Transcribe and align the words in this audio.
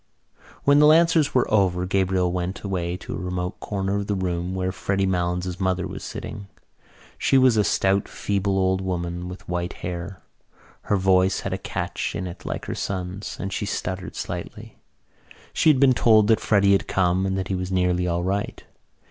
When 0.63 0.79
the 0.79 0.87
lancers 0.87 1.35
were 1.35 1.45
over 1.53 1.85
Gabriel 1.85 2.31
went 2.31 2.63
away 2.63 2.97
to 2.97 3.13
a 3.13 3.19
remote 3.19 3.59
corner 3.59 3.97
of 3.97 4.07
the 4.07 4.15
room 4.15 4.55
where 4.55 4.71
Freddy 4.71 5.05
Malins' 5.05 5.59
mother 5.59 5.85
was 5.85 6.03
sitting. 6.03 6.47
She 7.19 7.37
was 7.37 7.55
a 7.55 7.63
stout 7.63 8.09
feeble 8.09 8.57
old 8.57 8.81
woman 8.81 9.27
with 9.29 9.47
white 9.47 9.73
hair. 9.85 10.23
Her 10.89 10.97
voice 10.97 11.41
had 11.41 11.53
a 11.53 11.59
catch 11.59 12.15
in 12.15 12.25
it 12.25 12.45
like 12.47 12.65
her 12.65 12.73
son's 12.73 13.37
and 13.39 13.53
she 13.53 13.67
stuttered 13.67 14.15
slightly. 14.15 14.79
She 15.53 15.69
had 15.69 15.79
been 15.79 15.93
told 15.93 16.25
that 16.29 16.39
Freddy 16.39 16.71
had 16.71 16.87
come 16.87 17.27
and 17.27 17.37
that 17.37 17.49
he 17.49 17.53
was 17.55 17.71
nearly 17.71 18.07
all 18.07 18.23
right. 18.23 18.63